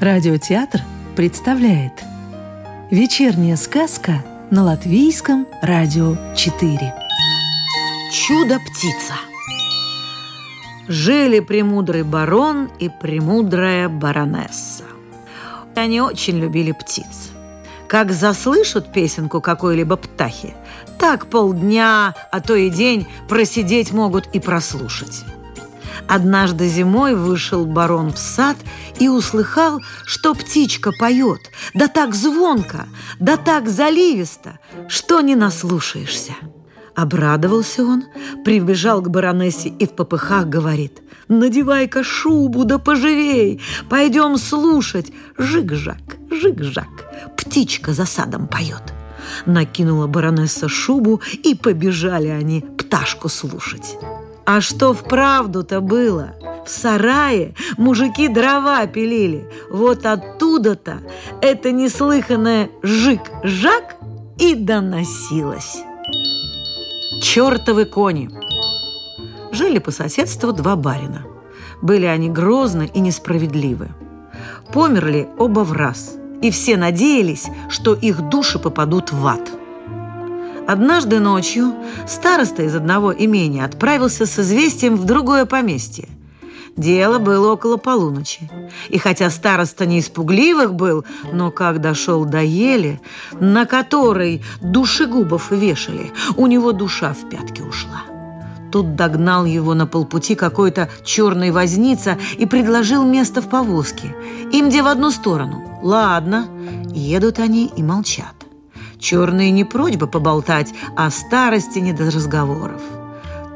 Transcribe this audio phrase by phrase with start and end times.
[0.00, 0.80] Радиотеатр
[1.14, 1.92] представляет
[2.90, 6.94] Вечерняя сказка на Латвийском радио 4
[8.12, 9.14] Чудо-птица
[10.88, 14.84] Жили премудрый барон и премудрая баронесса.
[15.76, 17.29] Они очень любили птиц.
[17.90, 20.54] Как заслышат песенку какой-либо птахи,
[20.96, 25.24] так полдня, а то и день просидеть могут и прослушать.
[26.06, 28.56] Однажды зимой вышел барон в сад
[29.00, 31.40] и услыхал, что птичка поет,
[31.74, 32.86] да так звонко,
[33.18, 36.34] да так заливисто, что не наслушаешься.
[36.94, 38.04] Обрадовался он,
[38.44, 47.34] прибежал к баронессе и в попыхах говорит «Надевай-ка шубу, да поживей, пойдем слушать, жик-жак, жик-жак,
[47.36, 48.82] птичка за садом поет».
[49.46, 53.96] Накинула баронесса шубу, и побежали они пташку слушать.
[54.44, 56.34] А что вправду-то было?
[56.66, 59.48] В сарае мужики дрова пилили.
[59.70, 60.98] Вот оттуда-то
[61.40, 63.96] это неслыханное жик-жак
[64.38, 65.78] и доносилось.
[67.20, 68.30] Чертовы кони!
[69.52, 71.22] Жили по соседству два барина.
[71.82, 73.88] Были они грозны и несправедливы.
[74.72, 79.50] Померли оба в раз, и все надеялись, что их души попадут в ад–
[80.70, 81.74] Однажды ночью
[82.06, 86.08] староста из одного имения отправился с известием в другое поместье.
[86.76, 88.50] Дело было около полуночи.
[88.88, 93.00] И хотя староста не испугливых был, но как дошел до ели,
[93.32, 98.02] на которой душегубов вешали, у него душа в пятки ушла.
[98.70, 104.14] Тут догнал его на полпути какой-то черный возница и предложил место в повозке.
[104.52, 105.80] Им где в одну сторону.
[105.82, 106.46] Ладно,
[106.92, 108.34] едут они и молчат.
[108.98, 112.80] Черные не прочь бы поболтать, а старости не до разговоров.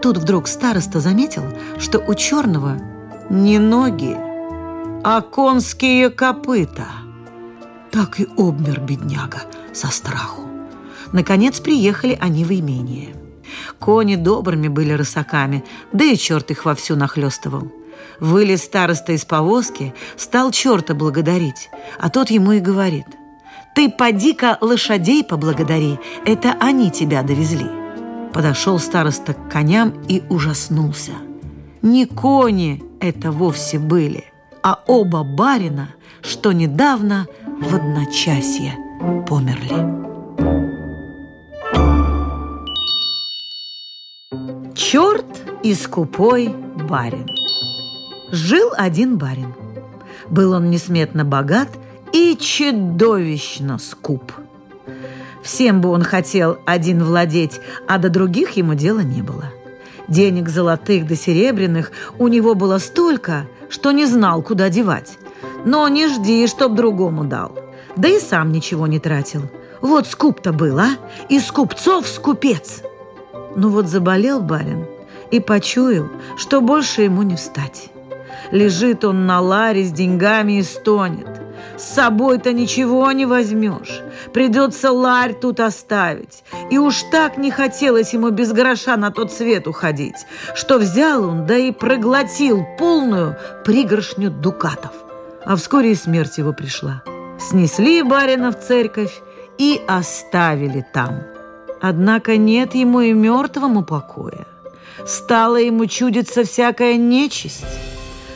[0.03, 1.45] Тут вдруг староста заметил,
[1.79, 2.79] что у черного
[3.31, 4.17] не ноги,
[5.05, 6.87] а конские копыта.
[7.91, 10.43] Так и обмер бедняга со страху.
[11.13, 13.15] Наконец приехали они в имение.
[13.79, 17.71] Кони добрыми были рысаками, да и черт их вовсю нахлестывал.
[18.19, 23.07] Вылез староста из повозки, стал черта благодарить, а тот ему и говорит–
[23.75, 27.67] ты поди-ка лошадей поблагодари, это они тебя довезли.
[28.33, 31.13] Подошел староста к коням и ужаснулся.
[31.85, 34.25] Не кони это вовсе были,
[34.65, 35.91] а оба барина,
[36.23, 37.29] что недавно
[37.61, 38.75] в одночасье
[39.29, 40.03] померли.
[44.75, 45.27] Черт
[45.63, 46.49] и скупой
[46.89, 47.29] барин.
[48.33, 49.55] Жил один барин.
[50.29, 51.69] Был он несметно богат–
[52.15, 54.33] и чудовищно скуп.
[55.43, 59.51] Всем бы он хотел один владеть, а до других ему дела не было.
[60.09, 65.19] Денег золотых да серебряных у него было столько, что не знал, куда девать.
[65.65, 67.59] Но не жди, чтоб другому дал.
[67.97, 69.43] Да и сам ничего не тратил.
[69.81, 70.91] Вот скуп-то был, а?
[71.29, 72.83] Из купцов скупец.
[73.57, 74.87] Ну вот заболел барин
[75.31, 77.91] и почуял, что больше ему не встать.
[78.51, 81.44] Лежит он на ларе с деньгами и стонет.
[81.77, 84.03] С собой-то ничего не возьмешь.
[84.33, 86.45] Придется ларь тут оставить.
[86.71, 91.47] И уж так не хотелось ему без гроша на тот свет уходить, что взял он,
[91.47, 94.93] да и проглотил полную пригоршню дукатов.
[95.45, 97.03] А вскоре и смерть его пришла.
[97.39, 99.21] Снесли барина в церковь
[99.59, 101.23] и оставили там.
[101.81, 104.47] Однако нет ему и мертвому покоя.
[105.07, 107.65] Стало ему чудиться всякая нечисть.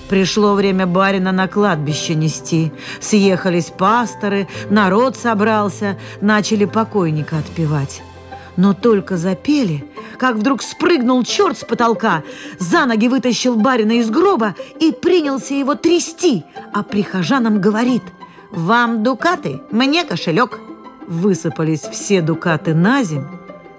[0.09, 2.73] Пришло время барина на кладбище нести.
[3.01, 8.03] Съехались пасторы, народ собрался, начали покойника отпевать.
[8.57, 9.85] Но только запели,
[10.19, 12.25] как вдруг спрыгнул черт с потолка,
[12.59, 18.03] за ноги вытащил барина из гроба и принялся его трясти, а прихожанам говорит
[18.51, 20.59] «Вам дукаты, мне кошелек».
[21.07, 23.25] Высыпались все дукаты на земь,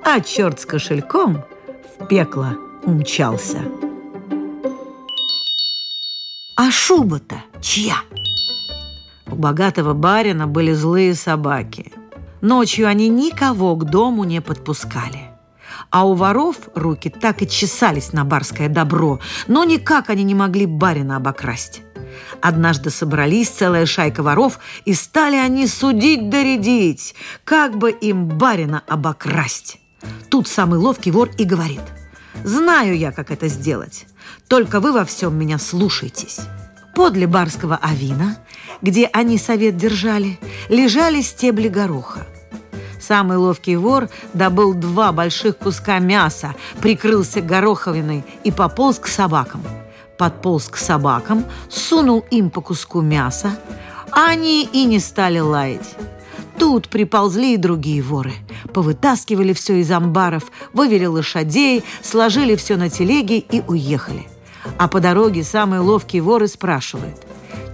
[0.04, 1.44] а черт с кошельком
[2.00, 3.60] в пекло умчался.
[6.62, 7.96] А шуба-то чья?
[9.28, 11.94] У богатого барина были злые собаки.
[12.42, 15.30] Ночью они никого к дому не подпускали.
[15.90, 20.66] А у воров руки так и чесались на барское добро, но никак они не могли
[20.66, 21.82] барина обокрасть.
[22.42, 26.44] Однажды собрались целая шайка воров, и стали они судить да
[27.46, 29.80] как бы им барина обокрасть.
[30.30, 31.80] Тут самый ловкий вор и говорит,
[32.44, 34.06] «Знаю я, как это сделать.
[34.48, 36.40] Только вы во всем меня слушайтесь.
[36.96, 38.38] Подле барского авина,
[38.82, 40.40] где они совет держали,
[40.70, 42.26] лежали стебли гороха.
[43.00, 49.64] Самый ловкий вор добыл два больших куска мяса, прикрылся гороховиной и пополз к собакам.
[50.18, 53.58] Подполз к собакам, сунул им по куску мяса,
[54.12, 55.96] а они и не стали лаять.
[56.60, 58.34] Тут приползли и другие воры.
[58.74, 64.28] Повытаскивали все из амбаров, вывели лошадей, сложили все на телеги и уехали.
[64.78, 67.16] А по дороге самый ловкий вор и спрашивает.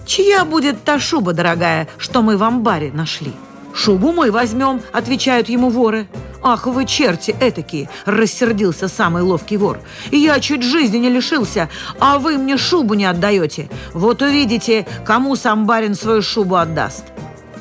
[0.06, 3.34] «Чья будет та шуба, дорогая, что мы в амбаре нашли?»
[3.74, 6.08] «Шубу мы возьмем»,— отвечают ему воры.
[6.44, 9.80] «Ах вы черти этакие!»– рассердился самый ловкий вор.
[10.12, 13.68] «Я чуть жизни не лишился, а вы мне шубу не отдаете.
[13.94, 17.06] Вот увидите, кому сам барин свою шубу отдаст».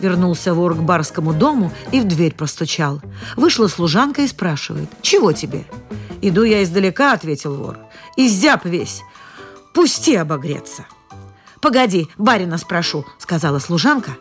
[0.01, 3.01] Вернулся вор к барскому дому и в дверь простучал.
[3.37, 5.65] Вышла служанка и спрашивает, «Чего тебе?»
[6.21, 7.79] «Иду я издалека»,— ответил вор.
[8.17, 9.03] «Изяб весь.
[9.75, 10.87] Пусти обогреться».
[11.61, 14.13] «Погоди, барина спрошу»,— сказала служанка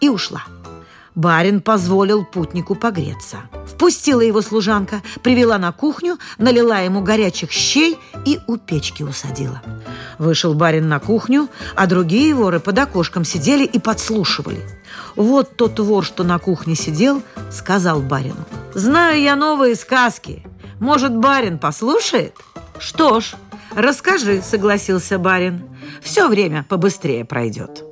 [0.00, 0.42] и ушла.
[1.14, 3.38] Барин позволил путнику погреться.
[3.76, 9.60] Впустила его служанка, привела на кухню, налила ему горячих щей и у печки усадила.
[10.18, 14.62] Вышел барин на кухню, а другие воры под окошком сидели и подслушивали.
[15.14, 18.46] Вот тот вор, что на кухне сидел, сказал барину.
[18.72, 20.42] «Знаю я новые сказки.
[20.80, 22.34] Может, барин послушает?»
[22.78, 23.34] «Что ж,
[23.74, 25.68] расскажи»,— согласился барин.
[26.00, 27.84] «Все время побыстрее пройдет».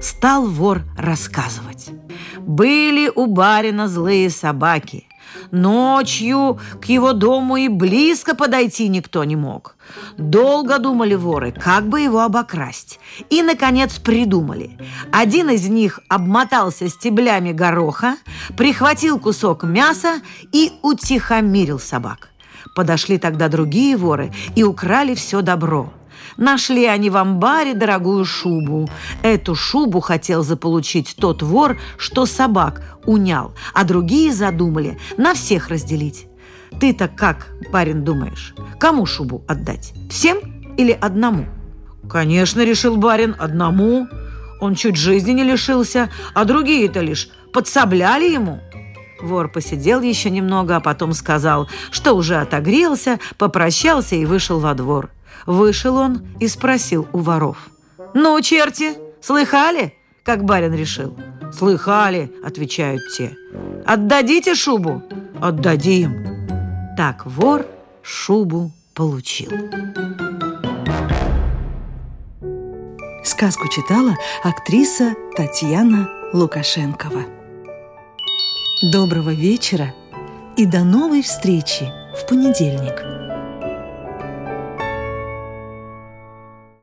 [0.00, 1.90] Стал вор рассказывать.
[2.38, 5.08] Были у барина злые собаки.
[5.52, 9.76] Ночью к его дому и близко подойти никто не мог.
[10.16, 12.98] Долго думали воры, как бы его обокрасть.
[13.28, 14.78] И, наконец, придумали.
[15.12, 18.16] Один из них обмотался стеблями гороха,
[18.56, 20.22] прихватил кусок мяса
[20.52, 22.30] и утихомирил собак.
[22.74, 25.92] Подошли тогда другие воры и украли все добро–
[26.36, 28.88] Нашли они в амбаре дорогую шубу.
[29.22, 36.26] Эту шубу хотел заполучить тот вор, что собак унял, а другие задумали на всех разделить.
[36.80, 39.92] Ты-то как, парень, думаешь, кому шубу отдать?
[40.10, 40.38] Всем
[40.76, 41.46] или одному?
[42.08, 44.08] Конечно, решил барин, одному.
[44.60, 48.60] Он чуть жизни не лишился, а другие-то лишь подсобляли ему.
[49.20, 55.10] Вор посидел еще немного, а потом сказал, что уже отогрелся, попрощался и вышел во двор.
[55.46, 57.68] Вышел он и спросил у воров.
[58.14, 59.94] «Ну, черти, слыхали,
[60.24, 61.16] как барин решил?»
[61.52, 63.36] «Слыхали»,— отвечают те.
[63.84, 65.02] «Отдадите шубу?»
[65.40, 66.32] «Отдадим».
[66.96, 67.66] Так вор
[68.02, 69.50] шубу получил.
[73.24, 77.24] Сказку читала актриса Татьяна Лукашенкова.
[78.92, 79.94] Доброго вечера
[80.56, 83.21] и до новой встречи в понедельник.